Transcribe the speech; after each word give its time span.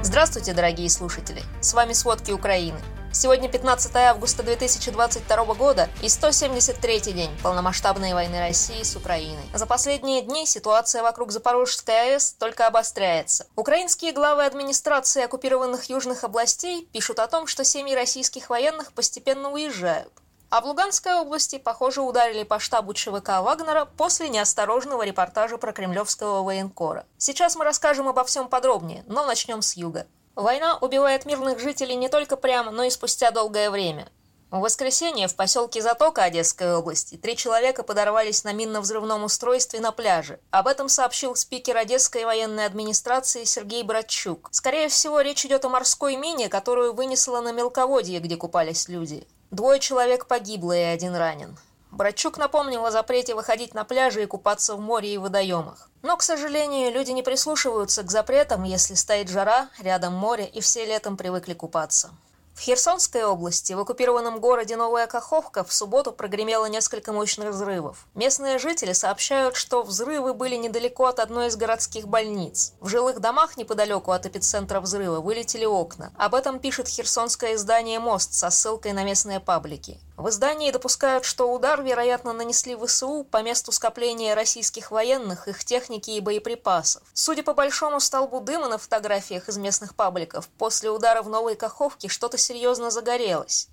Здравствуйте, 0.00 0.54
дорогие 0.54 0.88
слушатели! 0.88 1.42
С 1.60 1.74
вами 1.74 1.92
«Сводки 1.92 2.30
Украины». 2.30 2.78
Сегодня 3.12 3.48
15 3.48 3.96
августа 3.96 4.44
2022 4.44 5.54
года 5.54 5.88
и 6.02 6.08
173 6.08 7.00
день 7.12 7.30
полномасштабной 7.42 8.14
войны 8.14 8.38
России 8.38 8.84
с 8.84 8.94
Украиной. 8.94 9.42
За 9.52 9.66
последние 9.66 10.22
дни 10.22 10.46
ситуация 10.46 11.02
вокруг 11.02 11.32
Запорожской 11.32 12.14
АЭС 12.14 12.36
только 12.38 12.68
обостряется. 12.68 13.48
Украинские 13.56 14.12
главы 14.12 14.44
администрации 14.44 15.24
оккупированных 15.24 15.90
южных 15.90 16.22
областей 16.22 16.88
пишут 16.92 17.18
о 17.18 17.26
том, 17.26 17.48
что 17.48 17.64
семьи 17.64 17.94
российских 17.94 18.50
военных 18.50 18.92
постепенно 18.92 19.50
уезжают. 19.50 20.12
А 20.50 20.62
в 20.62 20.64
Луганской 20.64 21.14
области, 21.14 21.58
похоже, 21.58 22.00
ударили 22.00 22.42
по 22.42 22.58
штабу 22.58 22.94
ЧВК 22.94 23.40
Вагнера 23.40 23.84
после 23.84 24.30
неосторожного 24.30 25.02
репортажа 25.02 25.58
про 25.58 25.74
кремлевского 25.74 26.42
военкора. 26.42 27.04
Сейчас 27.18 27.54
мы 27.54 27.64
расскажем 27.64 28.08
обо 28.08 28.24
всем 28.24 28.48
подробнее, 28.48 29.04
но 29.06 29.26
начнем 29.26 29.60
с 29.60 29.76
юга. 29.76 30.06
Война 30.34 30.78
убивает 30.78 31.26
мирных 31.26 31.58
жителей 31.58 31.96
не 31.96 32.08
только 32.08 32.36
прямо, 32.36 32.70
но 32.70 32.84
и 32.84 32.90
спустя 32.90 33.30
долгое 33.30 33.70
время. 33.70 34.08
В 34.50 34.60
воскресенье 34.60 35.28
в 35.28 35.36
поселке 35.36 35.82
Затока 35.82 36.22
Одесской 36.22 36.74
области 36.74 37.18
три 37.18 37.36
человека 37.36 37.82
подорвались 37.82 38.44
на 38.44 38.54
минно-взрывном 38.54 39.24
устройстве 39.24 39.80
на 39.80 39.92
пляже. 39.92 40.40
Об 40.50 40.68
этом 40.68 40.88
сообщил 40.88 41.36
спикер 41.36 41.76
Одесской 41.76 42.24
военной 42.24 42.64
администрации 42.64 43.44
Сергей 43.44 43.82
Братчук. 43.82 44.48
Скорее 44.50 44.88
всего, 44.88 45.20
речь 45.20 45.44
идет 45.44 45.66
о 45.66 45.68
морской 45.68 46.16
мине, 46.16 46.48
которую 46.48 46.94
вынесло 46.94 47.42
на 47.42 47.52
мелководье, 47.52 48.20
где 48.20 48.36
купались 48.36 48.88
люди. 48.88 49.26
Двое 49.50 49.80
человек 49.80 50.26
погибло 50.26 50.76
и 50.76 50.82
один 50.82 51.14
ранен. 51.14 51.56
Братчук 51.90 52.36
напомнил 52.36 52.84
о 52.84 52.90
запрете 52.90 53.34
выходить 53.34 53.72
на 53.72 53.84
пляжи 53.84 54.22
и 54.22 54.26
купаться 54.26 54.76
в 54.76 54.80
море 54.80 55.14
и 55.14 55.18
водоемах. 55.18 55.88
Но, 56.02 56.16
к 56.18 56.22
сожалению, 56.22 56.92
люди 56.92 57.12
не 57.12 57.22
прислушиваются 57.22 58.02
к 58.02 58.10
запретам, 58.10 58.64
если 58.64 58.94
стоит 58.94 59.28
жара, 59.30 59.70
рядом 59.78 60.12
море 60.12 60.46
и 60.46 60.60
все 60.60 60.84
летом 60.84 61.16
привыкли 61.16 61.54
купаться. 61.54 62.10
В 62.58 62.60
Херсонской 62.60 63.22
области, 63.22 63.72
в 63.72 63.78
оккупированном 63.78 64.40
городе 64.40 64.74
Новая 64.74 65.06
Каховка, 65.06 65.62
в 65.62 65.72
субботу 65.72 66.10
прогремело 66.10 66.66
несколько 66.66 67.12
мощных 67.12 67.50
взрывов. 67.50 68.08
Местные 68.16 68.58
жители 68.58 68.94
сообщают, 68.94 69.54
что 69.54 69.84
взрывы 69.84 70.34
были 70.34 70.56
недалеко 70.56 71.06
от 71.06 71.20
одной 71.20 71.46
из 71.46 71.56
городских 71.56 72.08
больниц. 72.08 72.72
В 72.80 72.88
жилых 72.88 73.20
домах 73.20 73.56
неподалеку 73.56 74.10
от 74.10 74.26
эпицентра 74.26 74.80
взрыва 74.80 75.20
вылетели 75.20 75.66
окна. 75.66 76.12
Об 76.16 76.34
этом 76.34 76.58
пишет 76.58 76.88
херсонское 76.88 77.54
издание 77.54 78.00
«Мост» 78.00 78.34
со 78.34 78.50
ссылкой 78.50 78.92
на 78.92 79.04
местные 79.04 79.38
паблики. 79.38 80.00
В 80.16 80.30
издании 80.30 80.72
допускают, 80.72 81.24
что 81.24 81.52
удар, 81.52 81.80
вероятно, 81.80 82.32
нанесли 82.32 82.74
ВСУ 82.74 83.22
по 83.30 83.40
месту 83.40 83.70
скопления 83.70 84.34
российских 84.34 84.90
военных, 84.90 85.46
их 85.46 85.64
техники 85.64 86.10
и 86.10 86.20
боеприпасов. 86.20 87.04
Судя 87.14 87.44
по 87.44 87.54
большому 87.54 88.00
столбу 88.00 88.40
дыма 88.40 88.66
на 88.66 88.78
фотографиях 88.78 89.48
из 89.48 89.58
местных 89.58 89.94
пабликов, 89.94 90.48
после 90.58 90.90
удара 90.90 91.22
в 91.22 91.28
Новой 91.28 91.54
Каховке 91.54 92.08
что-то 92.08 92.36
серьезно 92.48 92.90
загорелось. 92.90 93.68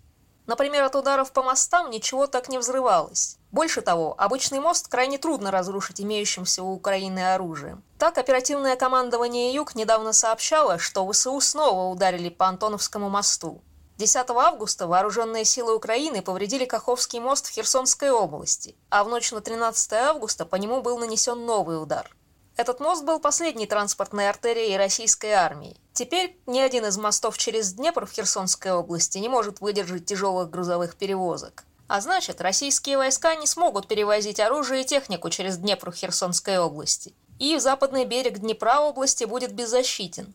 Например, 0.48 0.84
от 0.84 0.96
ударов 0.96 1.32
по 1.32 1.42
мостам 1.42 1.90
ничего 1.90 2.28
так 2.28 2.50
не 2.50 2.58
взрывалось. 2.58 3.38
Больше 3.52 3.82
того, 3.82 4.14
обычный 4.18 4.60
мост 4.60 4.90
крайне 4.90 5.18
трудно 5.18 5.50
разрушить 5.50 6.02
имеющимся 6.02 6.62
у 6.62 6.74
Украины 6.74 7.34
оружием. 7.34 7.84
Так, 7.98 8.18
оперативное 8.18 8.76
командование 8.76 9.54
«Юг» 9.54 9.76
недавно 9.76 10.12
сообщало, 10.12 10.78
что 10.78 11.10
ВСУ 11.10 11.40
снова 11.40 11.90
ударили 11.90 12.28
по 12.30 12.48
Антоновскому 12.48 13.10
мосту. 13.10 13.62
10 13.98 14.30
августа 14.30 14.88
вооруженные 14.88 15.46
силы 15.46 15.74
Украины 15.74 16.22
повредили 16.22 16.66
Каховский 16.66 17.22
мост 17.22 17.48
в 17.48 17.52
Херсонской 17.52 18.12
области, 18.12 18.76
а 18.90 19.06
в 19.06 19.10
ночь 19.10 19.32
на 19.32 19.40
13 19.40 19.94
августа 19.94 20.46
по 20.46 20.58
нему 20.58 20.82
был 20.82 20.98
нанесен 20.98 21.46
новый 21.46 21.82
удар. 21.82 22.14
Этот 22.58 22.80
мост 22.80 23.04
был 23.04 23.20
последней 23.20 23.68
транспортной 23.68 24.30
артерией 24.30 24.78
российской 24.78 25.32
армии. 25.32 25.76
Теперь 25.92 26.38
ни 26.46 26.60
один 26.60 26.86
из 26.86 26.98
мостов 26.98 27.38
через 27.38 27.74
Днепр 27.74 28.06
в 28.06 28.12
Херсонской 28.12 28.72
области 28.72 29.18
не 29.18 29.28
может 29.28 29.60
выдержать 29.60 30.06
тяжелых 30.06 30.50
грузовых 30.50 30.96
перевозок. 30.96 31.66
А 31.88 32.02
значит, 32.02 32.42
российские 32.42 32.98
войска 32.98 33.36
не 33.36 33.46
смогут 33.46 33.88
перевозить 33.88 34.40
оружие 34.40 34.82
и 34.82 34.86
технику 34.86 35.30
через 35.30 35.58
Днепр 35.58 35.92
в 35.92 35.96
Херсонской 35.96 36.58
области. 36.58 37.14
И 37.40 37.58
западный 37.60 38.06
берег 38.06 38.40
Днепра 38.40 38.80
области 38.80 39.26
будет 39.26 39.52
беззащитен. 39.52 40.34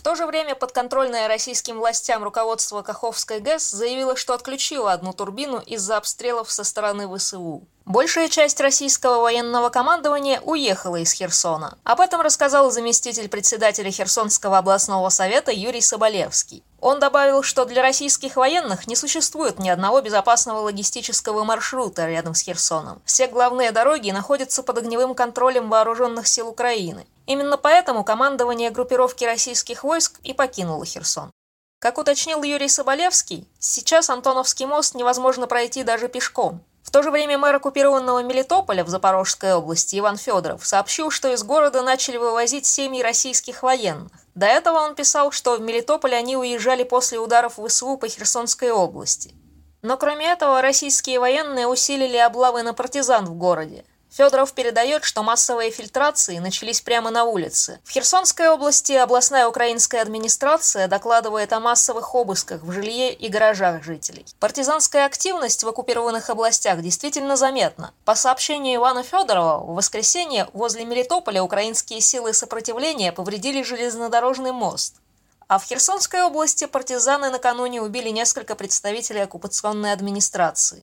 В 0.00 0.02
то 0.02 0.14
же 0.14 0.24
время 0.24 0.54
подконтрольное 0.54 1.28
российским 1.28 1.78
властям 1.78 2.24
руководство 2.24 2.80
Каховской 2.80 3.38
ГЭС 3.38 3.70
заявило, 3.70 4.16
что 4.16 4.32
отключило 4.32 4.94
одну 4.94 5.12
турбину 5.12 5.58
из-за 5.58 5.98
обстрелов 5.98 6.50
со 6.50 6.64
стороны 6.64 7.06
ВСУ. 7.14 7.68
Большая 7.84 8.30
часть 8.30 8.58
российского 8.60 9.20
военного 9.20 9.68
командования 9.68 10.40
уехала 10.40 10.96
из 10.96 11.12
Херсона. 11.12 11.76
Об 11.84 12.00
этом 12.00 12.22
рассказал 12.22 12.70
заместитель 12.70 13.28
председателя 13.28 13.90
Херсонского 13.90 14.56
областного 14.56 15.10
совета 15.10 15.52
Юрий 15.52 15.82
Соболевский. 15.82 16.64
Он 16.80 16.98
добавил, 16.98 17.42
что 17.42 17.66
для 17.66 17.82
российских 17.82 18.36
военных 18.36 18.86
не 18.86 18.96
существует 18.96 19.58
ни 19.58 19.68
одного 19.68 20.00
безопасного 20.00 20.60
логистического 20.60 21.44
маршрута 21.44 22.06
рядом 22.06 22.34
с 22.34 22.40
Херсоном. 22.40 23.02
Все 23.04 23.26
главные 23.26 23.70
дороги 23.70 24.12
находятся 24.12 24.62
под 24.62 24.78
огневым 24.78 25.14
контролем 25.14 25.68
вооруженных 25.68 26.26
сил 26.26 26.48
Украины. 26.48 27.06
Именно 27.30 27.58
поэтому 27.58 28.02
командование 28.02 28.70
группировки 28.70 29.24
российских 29.24 29.84
войск 29.84 30.18
и 30.24 30.32
покинуло 30.32 30.84
Херсон. 30.84 31.30
Как 31.78 31.96
уточнил 31.96 32.42
Юрий 32.42 32.66
Соболевский, 32.66 33.48
сейчас 33.60 34.10
Антоновский 34.10 34.66
мост 34.66 34.96
невозможно 34.96 35.46
пройти 35.46 35.84
даже 35.84 36.08
пешком. 36.08 36.60
В 36.82 36.90
то 36.90 37.04
же 37.04 37.12
время 37.12 37.38
мэр 37.38 37.54
оккупированного 37.54 38.24
Мелитополя 38.24 38.82
в 38.82 38.88
Запорожской 38.88 39.54
области 39.54 39.96
Иван 39.96 40.16
Федоров 40.16 40.66
сообщил, 40.66 41.12
что 41.12 41.32
из 41.32 41.44
города 41.44 41.82
начали 41.82 42.16
вывозить 42.16 42.66
семьи 42.66 43.00
российских 43.00 43.62
военных. 43.62 44.10
До 44.34 44.46
этого 44.46 44.78
он 44.78 44.96
писал, 44.96 45.30
что 45.30 45.56
в 45.56 45.60
Мелитополь 45.60 46.16
они 46.16 46.36
уезжали 46.36 46.82
после 46.82 47.20
ударов 47.20 47.60
ВСУ 47.64 47.96
по 47.96 48.08
Херсонской 48.08 48.72
области. 48.72 49.36
Но 49.82 49.96
кроме 49.98 50.26
этого, 50.26 50.60
российские 50.60 51.20
военные 51.20 51.68
усилили 51.68 52.16
облавы 52.16 52.64
на 52.64 52.74
партизан 52.74 53.26
в 53.26 53.34
городе. 53.34 53.84
Федоров 54.10 54.52
передает, 54.54 55.04
что 55.04 55.22
массовые 55.22 55.70
фильтрации 55.70 56.38
начались 56.38 56.80
прямо 56.80 57.10
на 57.10 57.24
улице. 57.24 57.80
В 57.84 57.90
Херсонской 57.90 58.48
области 58.48 58.92
областная 58.92 59.46
украинская 59.46 60.02
администрация 60.02 60.88
докладывает 60.88 61.52
о 61.52 61.60
массовых 61.60 62.14
обысках 62.14 62.62
в 62.62 62.72
жилье 62.72 63.14
и 63.14 63.28
гаражах 63.28 63.84
жителей. 63.84 64.26
Партизанская 64.40 65.06
активность 65.06 65.62
в 65.62 65.68
оккупированных 65.68 66.28
областях 66.28 66.82
действительно 66.82 67.36
заметна. 67.36 67.92
По 68.04 68.16
сообщению 68.16 68.76
Ивана 68.76 69.04
Федорова, 69.04 69.58
в 69.58 69.74
воскресенье 69.74 70.48
возле 70.52 70.84
Мелитополя 70.84 71.42
украинские 71.42 72.00
силы 72.00 72.32
сопротивления 72.32 73.12
повредили 73.12 73.62
железнодорожный 73.62 74.52
мост. 74.52 74.96
А 75.46 75.58
в 75.58 75.64
Херсонской 75.64 76.22
области 76.22 76.66
партизаны 76.66 77.30
накануне 77.30 77.80
убили 77.80 78.10
несколько 78.10 78.54
представителей 78.54 79.20
оккупационной 79.20 79.92
администрации. 79.92 80.82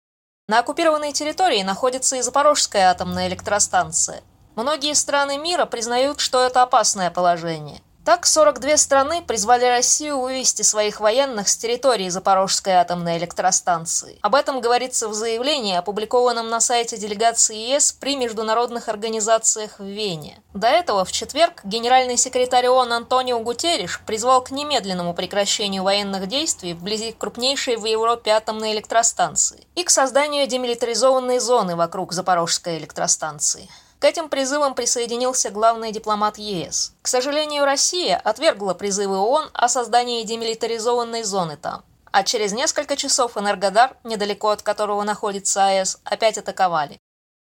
На 0.49 0.59
оккупированной 0.59 1.11
территории 1.11 1.61
находится 1.61 2.15
и 2.15 2.21
Запорожская 2.21 2.89
атомная 2.89 3.27
электростанция. 3.27 4.23
Многие 4.55 4.93
страны 4.95 5.37
мира 5.37 5.65
признают, 5.65 6.21
что 6.21 6.41
это 6.41 6.63
опасное 6.63 7.11
положение. 7.11 7.81
Так, 8.07 8.25
42 8.25 8.77
страны 8.77 9.21
призвали 9.21 9.65
Россию 9.65 10.21
вывести 10.21 10.61
своих 10.61 11.01
военных 11.01 11.49
с 11.49 11.57
территории 11.57 12.07
Запорожской 12.07 12.71
атомной 12.71 13.17
электростанции. 13.17 14.17
Об 14.21 14.33
этом 14.33 14.61
говорится 14.61 15.09
в 15.09 15.13
заявлении, 15.13 15.75
опубликованном 15.75 16.47
на 16.47 16.61
сайте 16.61 16.95
делегации 16.95 17.57
ЕС 17.57 17.91
при 17.91 18.15
международных 18.15 18.87
организациях 18.87 19.79
в 19.79 19.83
Вене. 19.83 20.41
До 20.53 20.67
этого, 20.67 21.03
в 21.03 21.11
четверг, 21.11 21.59
генеральный 21.65 22.15
секретарь 22.15 22.69
ООН 22.69 22.93
Антонио 22.93 23.41
Гутерриш 23.41 23.99
призвал 24.05 24.41
к 24.41 24.51
немедленному 24.51 25.13
прекращению 25.13 25.83
военных 25.83 26.27
действий 26.27 26.75
вблизи 26.75 27.11
крупнейшей 27.11 27.75
в 27.75 27.83
Европе 27.83 28.31
атомной 28.31 28.71
электростанции 28.71 29.67
и 29.75 29.83
к 29.83 29.89
созданию 29.89 30.47
демилитаризованной 30.47 31.39
зоны 31.39 31.75
вокруг 31.75 32.13
Запорожской 32.13 32.77
электростанции. 32.77 33.67
К 33.99 34.05
этим 34.05 34.29
призывам 34.29 34.75
присоединился 34.75 35.49
главный 35.49 35.91
дипломат 35.91 36.37
ЕС. 36.37 36.93
К 37.01 37.07
сожалению, 37.07 37.65
Россия 37.65 38.17
отвергла 38.17 38.75
призывы 38.75 39.17
ООН 39.17 39.49
о 39.53 39.67
создании 39.67 40.23
демилитаризованной 40.23 41.23
зоны 41.23 41.57
там. 41.57 41.83
А 42.11 42.23
через 42.23 42.51
несколько 42.51 42.95
часов 42.95 43.37
Энергодар, 43.37 43.97
недалеко 44.03 44.49
от 44.49 44.61
которого 44.61 45.01
находится 45.01 45.65
АЭС, 45.65 45.99
опять 46.03 46.37
атаковали. 46.37 46.99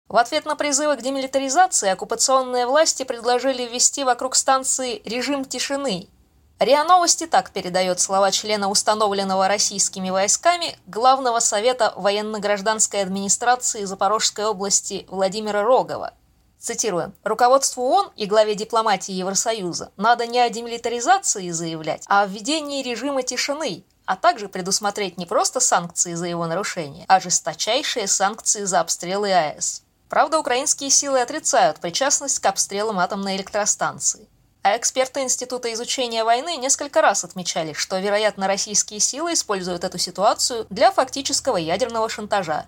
В 0.08 0.16
ответ 0.16 0.44
на 0.44 0.54
призывы 0.54 0.96
к 0.96 1.02
демилитаризации 1.02 1.88
оккупационные 1.88 2.66
власти 2.66 3.02
предложили 3.02 3.64
ввести 3.64 4.04
вокруг 4.04 4.36
станции 4.36 5.02
режим 5.04 5.44
тишины. 5.44 6.08
РИА 6.60 6.84
Новости 6.84 7.26
так 7.26 7.50
передает 7.50 7.98
слова 7.98 8.30
члена 8.30 8.70
установленного 8.70 9.48
российскими 9.48 10.10
войсками 10.10 10.78
Главного 10.86 11.40
совета 11.40 11.92
военно-гражданской 11.96 13.02
администрации 13.02 13.84
Запорожской 13.84 14.44
области 14.44 15.04
Владимира 15.08 15.64
Рогова– 15.64 16.12
Цитирую. 16.64 17.12
«Руководству 17.24 17.82
ООН 17.82 18.12
и 18.16 18.24
главе 18.24 18.54
дипломатии 18.54 19.12
Евросоюза 19.12 19.92
надо 19.98 20.26
не 20.26 20.40
о 20.40 20.48
демилитаризации 20.48 21.50
заявлять, 21.50 22.04
а 22.06 22.22
о 22.22 22.26
введении 22.26 22.82
режима 22.82 23.22
тишины, 23.22 23.84
а 24.06 24.16
также 24.16 24.48
предусмотреть 24.48 25.18
не 25.18 25.26
просто 25.26 25.60
санкции 25.60 26.14
за 26.14 26.26
его 26.26 26.46
нарушение, 26.46 27.04
а 27.06 27.20
жесточайшие 27.20 28.06
санкции 28.06 28.64
за 28.64 28.80
обстрелы 28.80 29.30
АЭС. 29.30 29.82
Правда, 30.08 30.38
украинские 30.38 30.88
силы 30.88 31.20
отрицают 31.20 31.80
причастность 31.80 32.38
к 32.38 32.46
обстрелам 32.46 32.98
атомной 32.98 33.36
электростанции. 33.36 34.26
А 34.62 34.78
эксперты 34.78 35.20
Института 35.20 35.70
изучения 35.74 36.24
войны 36.24 36.56
несколько 36.56 37.02
раз 37.02 37.24
отмечали, 37.24 37.74
что, 37.74 37.98
вероятно, 37.98 38.46
российские 38.46 39.00
силы 39.00 39.34
используют 39.34 39.84
эту 39.84 39.98
ситуацию 39.98 40.66
для 40.70 40.90
фактического 40.92 41.58
ядерного 41.58 42.08
шантажа. 42.08 42.64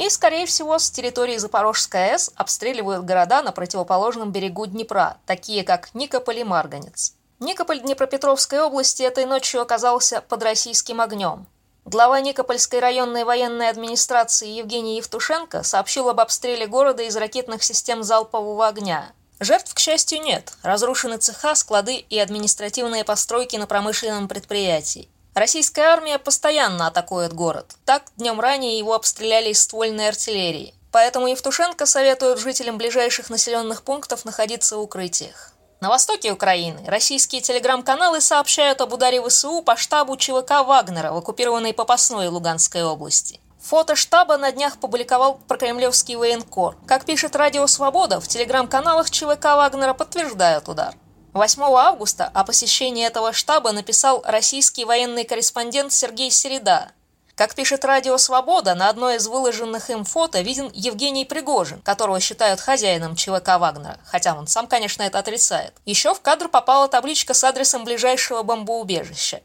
И, 0.00 0.08
скорее 0.08 0.46
всего, 0.46 0.78
с 0.78 0.90
территории 0.90 1.36
Запорожской 1.36 2.12
АЭС 2.12 2.30
обстреливают 2.34 3.04
города 3.04 3.42
на 3.42 3.52
противоположном 3.52 4.32
берегу 4.32 4.64
Днепра, 4.64 5.18
такие 5.26 5.62
как 5.62 5.94
Никополь 5.94 6.38
и 6.38 6.44
Марганец. 6.44 7.12
Никополь 7.38 7.80
Днепропетровской 7.80 8.62
области 8.62 9.02
этой 9.02 9.26
ночью 9.26 9.60
оказался 9.60 10.22
под 10.22 10.42
российским 10.42 11.02
огнем. 11.02 11.46
Глава 11.84 12.18
Никопольской 12.22 12.80
районной 12.80 13.24
военной 13.24 13.68
администрации 13.68 14.48
Евгений 14.48 14.96
Евтушенко 14.96 15.62
сообщил 15.64 16.08
об 16.08 16.18
обстреле 16.20 16.66
города 16.66 17.02
из 17.02 17.14
ракетных 17.14 17.62
систем 17.62 18.02
залпового 18.02 18.68
огня. 18.68 19.12
Жертв, 19.38 19.74
к 19.74 19.78
счастью, 19.78 20.22
нет. 20.22 20.54
Разрушены 20.62 21.18
цеха, 21.18 21.54
склады 21.54 21.96
и 21.96 22.18
административные 22.18 23.04
постройки 23.04 23.56
на 23.56 23.66
промышленном 23.66 24.28
предприятии. 24.28 25.10
Российская 25.34 25.82
армия 25.82 26.18
постоянно 26.18 26.88
атакует 26.88 27.32
город. 27.32 27.76
Так, 27.84 28.02
днем 28.16 28.40
ранее 28.40 28.76
его 28.76 28.94
обстреляли 28.94 29.50
из 29.50 29.60
ствольной 29.62 30.08
артиллерии. 30.08 30.74
Поэтому 30.90 31.28
Евтушенко 31.28 31.86
советует 31.86 32.40
жителям 32.40 32.78
ближайших 32.78 33.30
населенных 33.30 33.82
пунктов 33.82 34.24
находиться 34.24 34.76
в 34.76 34.80
укрытиях. 34.80 35.52
На 35.80 35.88
востоке 35.88 36.32
Украины 36.32 36.82
российские 36.86 37.40
телеграм-каналы 37.40 38.20
сообщают 38.20 38.80
об 38.80 38.92
ударе 38.92 39.22
ВСУ 39.22 39.62
по 39.62 39.76
штабу 39.76 40.16
ЧВК 40.16 40.62
«Вагнера» 40.66 41.12
в 41.12 41.18
оккупированной 41.18 41.72
Попасной 41.72 42.28
Луганской 42.28 42.82
области. 42.82 43.40
Фото 43.60 43.94
штаба 43.94 44.36
на 44.36 44.50
днях 44.50 44.78
публиковал 44.78 45.38
прокремлевский 45.46 46.16
военкор. 46.16 46.76
Как 46.86 47.04
пишет 47.04 47.36
Радио 47.36 47.66
Свобода, 47.66 48.20
в 48.20 48.26
телеграм-каналах 48.26 49.10
ЧВК 49.10 49.44
«Вагнера» 49.44 49.94
подтверждают 49.94 50.68
удар. 50.68 50.94
8 51.32 51.62
августа 51.62 52.28
о 52.34 52.42
посещении 52.42 53.06
этого 53.06 53.32
штаба 53.32 53.70
написал 53.70 54.20
российский 54.26 54.84
военный 54.84 55.24
корреспондент 55.24 55.92
Сергей 55.92 56.28
Середа. 56.28 56.90
Как 57.36 57.54
пишет 57.54 57.84
Радио 57.84 58.18
Свобода, 58.18 58.74
на 58.74 58.88
одной 58.88 59.16
из 59.16 59.28
выложенных 59.28 59.90
им 59.90 60.04
фото 60.04 60.40
виден 60.40 60.70
Евгений 60.74 61.24
Пригожин, 61.24 61.80
которого 61.82 62.18
считают 62.18 62.58
хозяином 62.58 63.14
ЧВК 63.14 63.60
Вагнера, 63.60 64.00
хотя 64.04 64.34
он 64.34 64.48
сам, 64.48 64.66
конечно, 64.66 65.04
это 65.04 65.20
отрицает. 65.20 65.72
Еще 65.86 66.14
в 66.14 66.20
кадр 66.20 66.48
попала 66.48 66.88
табличка 66.88 67.32
с 67.32 67.44
адресом 67.44 67.84
ближайшего 67.84 68.42
бомбоубежища. 68.42 69.40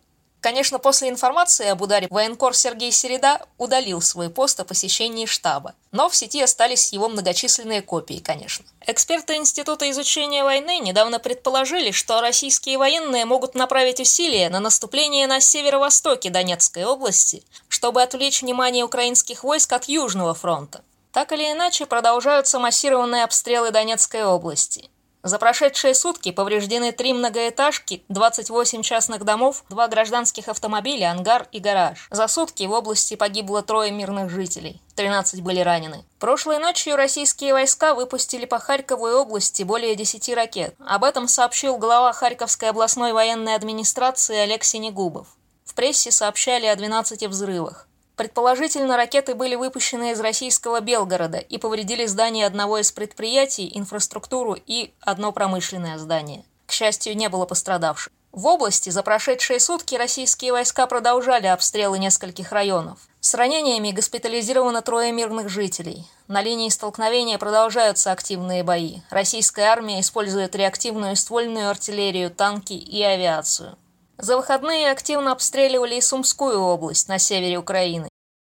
Конечно, 0.46 0.78
после 0.78 1.10
информации 1.10 1.70
об 1.70 1.82
ударе 1.82 2.06
военкор 2.12 2.54
Сергей 2.54 2.92
Середа 2.92 3.42
удалил 3.58 4.00
свой 4.00 4.30
пост 4.30 4.60
о 4.60 4.64
посещении 4.64 5.26
штаба, 5.26 5.74
но 5.92 6.08
в 6.08 6.16
сети 6.16 6.40
остались 6.40 6.94
его 6.94 7.10
многочисленные 7.10 7.82
копии, 7.82 8.20
конечно. 8.24 8.64
Эксперты 8.86 9.38
Института 9.38 9.90
изучения 9.90 10.44
войны 10.44 10.78
недавно 10.78 11.18
предположили, 11.18 11.90
что 11.90 12.22
российские 12.22 12.78
военные 12.78 13.26
могут 13.26 13.56
направить 13.56 14.00
усилия 14.00 14.52
на 14.52 14.60
наступление 14.60 15.26
на 15.26 15.40
северо-востоке 15.40 16.30
Донецкой 16.30 16.86
области, 16.86 17.44
чтобы 17.68 18.04
отвлечь 18.04 18.44
внимание 18.44 18.86
украинских 18.86 19.44
войск 19.44 19.74
от 19.74 19.86
Южного 19.86 20.36
фронта. 20.36 20.84
Так 21.12 21.32
или 21.32 21.52
иначе, 21.52 21.88
продолжаются 21.88 22.60
массированные 22.60 23.24
обстрелы 23.24 23.72
Донецкой 23.72 24.24
области. 24.26 24.92
За 25.26 25.40
прошедшие 25.40 25.96
сутки 25.96 26.32
повреждены 26.32 26.92
три 26.92 27.12
многоэтажки, 27.12 28.04
28 28.10 28.84
частных 28.84 29.24
домов, 29.24 29.64
два 29.70 29.88
гражданских 29.88 30.50
автомобиля, 30.50 31.10
ангар 31.10 31.48
и 31.52 31.58
гараж. 31.58 32.08
За 32.12 32.28
сутки 32.28 32.64
в 32.66 32.72
области 32.72 33.16
погибло 33.16 33.64
трое 33.64 33.90
мирных 33.90 34.30
жителей. 34.30 34.80
13 34.96 35.42
были 35.42 35.62
ранены. 35.62 36.06
Прошлой 36.20 36.60
ночью 36.60 36.96
российские 36.96 37.54
войска 37.54 37.96
выпустили 37.96 38.46
по 38.46 38.60
Харькову 38.60 39.08
области 39.08 39.64
более 39.64 39.96
10 39.96 40.30
ракет. 40.36 40.76
Об 40.86 41.04
этом 41.04 41.28
сообщил 41.28 41.78
глава 41.78 42.14
Харьковской 42.14 42.70
областной 42.70 43.12
военной 43.12 43.56
администрации 43.56 44.38
Олег 44.38 44.64
Синегубов. 44.64 45.26
В 45.64 45.74
прессе 45.74 46.12
сообщали 46.12 46.68
о 46.68 46.76
12 46.76 47.24
взрывах. 47.28 47.88
Предположительно, 48.16 48.96
ракеты 48.96 49.36
были 49.36 49.56
выпущены 49.56 50.12
из 50.12 50.20
российского 50.20 50.80
Белгорода 50.80 51.38
и 51.38 51.58
повредили 51.58 52.06
здание 52.06 52.46
одного 52.46 52.78
из 52.78 52.92
предприятий, 52.92 53.72
инфраструктуру 53.74 54.56
и 54.66 54.94
одно 55.02 55.32
промышленное 55.32 55.98
здание. 55.98 56.46
К 56.66 56.72
счастью, 56.72 57.18
не 57.18 57.28
было 57.28 57.46
пострадавших. 57.46 58.12
В 58.32 58.48
области 58.48 58.90
за 58.90 59.02
прошедшие 59.02 59.62
сутки 59.62 59.96
российские 59.96 60.52
войска 60.52 60.88
продолжали 60.88 61.48
обстрелы 61.48 62.00
нескольких 62.00 62.52
районов. 62.52 63.00
С 63.22 63.34
ранениями 63.34 63.92
госпитализировано 63.92 64.82
трое 64.82 65.12
мирных 65.12 65.48
жителей. 65.50 66.06
На 66.28 66.42
линии 66.42 66.70
столкновения 66.70 67.38
продолжаются 67.38 68.12
активные 68.12 68.64
бои. 68.64 69.00
Российская 69.10 69.64
армия 69.64 70.02
использует 70.02 70.56
реактивную 70.56 71.16
ствольную 71.16 71.70
артиллерию, 71.70 72.30
танки 72.30 72.74
и 72.74 73.02
авиацию. 73.02 73.78
За 74.18 74.38
выходные 74.38 74.92
активно 74.92 75.32
обстреливали 75.32 75.96
и 75.96 76.02
Сумскую 76.02 76.60
область 76.60 77.10
на 77.10 77.20
севере 77.20 77.58
Украины. 77.58 78.08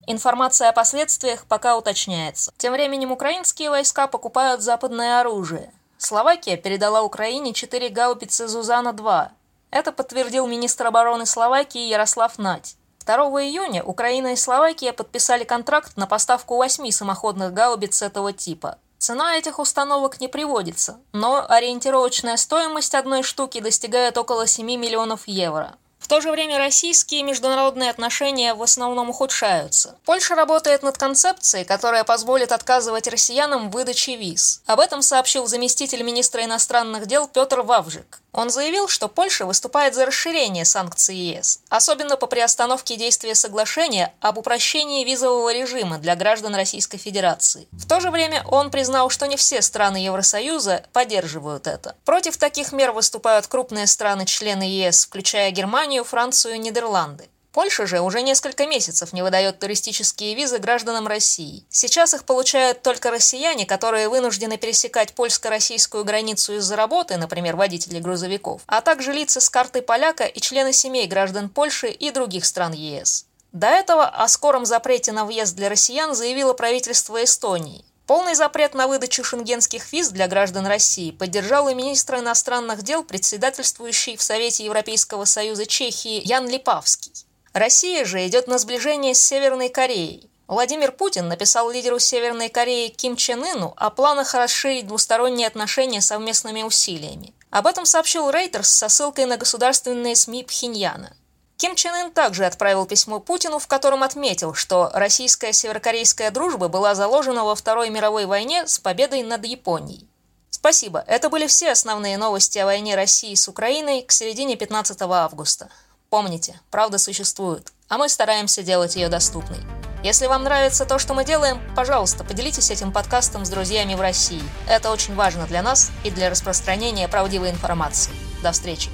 Информация 0.05 0.69
о 0.69 0.73
последствиях 0.73 1.45
пока 1.45 1.77
уточняется. 1.77 2.53
Тем 2.57 2.73
временем 2.73 3.11
украинские 3.11 3.69
войска 3.69 4.07
покупают 4.07 4.61
западное 4.61 5.19
оружие. 5.19 5.73
Словакия 5.97 6.57
передала 6.57 7.01
Украине 7.01 7.53
4 7.53 7.89
гаубицы 7.89 8.45
«Зузана-2». 8.45 9.29
Это 9.71 9.91
подтвердил 9.91 10.47
министр 10.47 10.87
обороны 10.87 11.25
Словакии 11.25 11.89
Ярослав 11.89 12.37
Нать. 12.37 12.77
2 13.05 13.15
июня 13.43 13.83
Украина 13.83 14.33
и 14.33 14.35
Словакия 14.35 14.93
подписали 14.93 15.43
контракт 15.43 15.97
на 15.97 16.07
поставку 16.07 16.55
8 16.55 16.89
самоходных 16.91 17.53
гаубиц 17.53 18.01
этого 18.01 18.31
типа. 18.31 18.77
Цена 18.97 19.37
этих 19.37 19.59
установок 19.59 20.19
не 20.19 20.27
приводится, 20.27 20.99
но 21.13 21.45
ориентировочная 21.47 22.37
стоимость 22.37 22.95
одной 22.95 23.23
штуки 23.23 23.59
достигает 23.59 24.17
около 24.17 24.47
7 24.47 24.65
миллионов 24.65 25.27
евро. 25.27 25.75
В 25.99 26.07
то 26.07 26.21
же 26.21 26.31
время 26.31 26.57
российские 26.57 27.23
международные 27.23 27.89
отношения 27.89 28.53
в 28.53 28.63
основном 28.63 29.09
ухудшаются. 29.09 29.97
Польша 30.05 30.35
работает 30.35 30.81
над 30.81 30.97
концепцией, 30.97 31.65
которая 31.65 32.05
позволит 32.05 32.51
отказывать 32.53 33.07
россиянам 33.07 33.69
в 33.69 33.73
выдаче 33.73 34.15
виз. 34.15 34.61
Об 34.65 34.79
этом 34.79 35.01
сообщил 35.01 35.47
заместитель 35.47 36.03
министра 36.03 36.45
иностранных 36.45 37.07
дел 37.07 37.27
Петр 37.27 37.61
Вавжик. 37.61 38.21
Он 38.37 38.51
заявил, 38.51 38.87
что 38.87 39.07
Польша 39.07 39.47
выступает 39.47 39.95
за 39.95 40.05
расширение 40.05 40.63
санкций 40.63 41.15
ЕС, 41.15 41.59
особенно 41.69 42.17
по 42.17 42.27
приостановке 42.27 42.95
действия 42.95 43.33
соглашения 43.33 44.13
об 44.21 44.37
упрощении 44.37 45.03
визового 45.03 45.51
режима 45.51 45.97
для 45.97 46.15
граждан 46.15 46.53
Российской 46.53 46.99
Федерации. 46.99 47.67
В 47.71 47.87
то 47.87 47.99
же 47.99 48.11
время 48.11 48.45
он 48.47 48.69
признал, 48.69 49.09
что 49.09 49.25
не 49.25 49.37
все 49.37 49.63
страны 49.63 49.97
Евросоюза 49.97 50.83
поддерживают 50.93 51.65
это. 51.65 51.95
Против 52.05 52.37
таких 52.37 52.73
мер 52.73 52.91
выступают 52.91 53.47
крупные 53.47 53.87
страны-члены 53.87 54.61
ЕС, 54.61 55.07
включая 55.07 55.49
Германию, 55.49 56.03
Францию 56.03 56.53
и 56.53 56.59
Нидерланды. 56.59 57.29
Польша 57.57 57.87
же 57.87 58.01
уже 58.01 58.21
несколько 58.21 58.67
месяцев 58.67 59.13
не 59.13 59.23
выдает 59.23 59.57
туристические 59.57 60.35
визы 60.35 60.59
гражданам 60.59 61.07
России. 61.07 61.65
Сейчас 61.71 62.13
их 62.13 62.23
получают 62.23 62.83
только 62.83 63.09
россияне, 63.09 63.65
которые 63.65 64.09
вынуждены 64.09 64.57
пересекать 64.57 65.15
польско-российскую 65.15 66.05
границу 66.05 66.53
из-за 66.57 66.75
работы, 66.75 67.17
например, 67.17 67.55
водители 67.55 67.97
грузовиков, 67.97 68.61
а 68.67 68.81
также 68.81 69.11
лица 69.11 69.41
с 69.41 69.49
картой 69.49 69.81
поляка 69.81 70.25
и 70.25 70.39
члены 70.39 70.71
семей 70.71 71.07
граждан 71.07 71.49
Польши 71.49 71.87
и 71.87 72.11
других 72.11 72.45
стран 72.45 72.73
ЕС. 72.73 73.25
До 73.53 73.65
этого 73.65 74.05
о 74.05 74.27
скором 74.27 74.63
запрете 74.63 75.11
на 75.11 75.25
въезд 75.25 75.55
для 75.55 75.69
россиян 75.69 76.13
заявило 76.13 76.53
правительство 76.53 77.23
Эстонии. 77.23 77.83
Полный 78.05 78.35
запрет 78.35 78.75
на 78.75 78.87
выдачу 78.87 79.23
шенгенских 79.23 79.91
виз 79.91 80.09
для 80.09 80.27
граждан 80.27 80.67
России 80.67 81.09
поддержал 81.09 81.69
и 81.69 81.73
министр 81.73 82.17
иностранных 82.17 82.83
дел, 82.83 83.03
председательствующий 83.03 84.15
в 84.15 84.21
Совете 84.21 84.63
Европейского 84.63 85.25
Союза 85.25 85.65
Чехии 85.65 86.21
Ян 86.23 86.47
Липавский. 86.47 87.11
Россия 87.57 88.05
же 88.05 88.25
идет 88.27 88.47
на 88.47 88.59
сближение 88.59 89.15
с 89.15 89.19
Северной 89.19 89.69
Кореей. 89.69 90.29
Владимир 90.47 90.91
Путин 90.91 91.27
написал 91.27 91.71
лидеру 91.71 91.97
Северной 91.97 92.49
Кореи 92.49 92.89
Ким 92.89 93.15
Чен 93.15 93.43
Ыну 93.43 93.73
о 93.75 93.89
планах 93.89 94.35
расширить 94.35 94.85
двусторонние 94.85 95.47
отношения 95.47 95.99
совместными 96.01 96.61
усилиями. 96.61 97.33
Об 97.49 97.65
этом 97.65 97.87
сообщил 97.87 98.29
Рейтерс 98.29 98.69
со 98.69 98.89
ссылкой 98.89 99.25
на 99.25 99.37
государственные 99.37 100.15
СМИ 100.15 100.43
Пхеньяна. 100.43 101.17
Ким 101.57 101.75
Чен 101.75 101.95
Ын 101.95 102.11
также 102.11 102.45
отправил 102.45 102.85
письмо 102.85 103.19
Путину, 103.19 103.57
в 103.57 103.65
котором 103.65 104.03
отметил, 104.03 104.53
что 104.53 104.91
российская 104.93 105.51
северокорейская 105.51 106.29
дружба 106.29 106.67
была 106.67 106.93
заложена 106.93 107.43
во 107.43 107.55
Второй 107.55 107.89
мировой 107.89 108.27
войне 108.27 108.67
с 108.67 108.77
победой 108.77 109.23
над 109.23 109.43
Японией. 109.43 110.07
Спасибо. 110.51 111.03
Это 111.07 111.29
были 111.29 111.47
все 111.47 111.71
основные 111.71 112.17
новости 112.19 112.59
о 112.59 112.65
войне 112.65 112.95
России 112.95 113.33
с 113.33 113.47
Украиной 113.47 114.03
к 114.03 114.11
середине 114.11 114.57
15 114.57 115.01
августа. 115.01 115.69
Помните, 116.17 116.59
правда 116.71 116.97
существует, 116.97 117.71
а 117.89 117.99
мы 117.99 118.09
стараемся 118.09 118.63
делать 118.63 118.95
ее 118.95 119.07
доступной. 119.07 119.59
Если 120.03 120.25
вам 120.25 120.43
нравится 120.43 120.83
то, 120.83 120.97
что 120.97 121.13
мы 121.13 121.23
делаем, 121.23 121.61
пожалуйста, 121.75 122.23
поделитесь 122.23 122.71
этим 122.71 122.91
подкастом 122.91 123.45
с 123.45 123.49
друзьями 123.51 123.93
в 123.93 124.01
России. 124.01 124.41
Это 124.67 124.91
очень 124.91 125.13
важно 125.13 125.45
для 125.45 125.61
нас 125.61 125.91
и 126.03 126.09
для 126.09 126.31
распространения 126.31 127.07
правдивой 127.07 127.51
информации. 127.51 128.13
До 128.41 128.51
встречи! 128.51 128.89